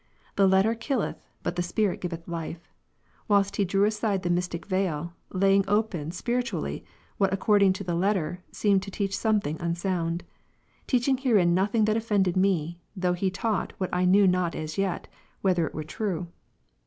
[0.35, 2.73] The letter killeth, but the Spirit giveth life;
[3.27, 6.83] whilst he j.; drew aside the mystic veil, laying open spiritually
[7.19, 10.23] what ac I *' cording to the letter, seemed to teach something unsound;
[10.87, 15.07] teaching herein nothing that offended me, though he taught what I knew not as yet,
[15.41, 16.29] whether it were true.